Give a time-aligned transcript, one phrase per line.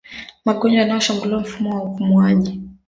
[0.45, 2.61] Magonjwa yanayoshambulia mfumo wa upumuaji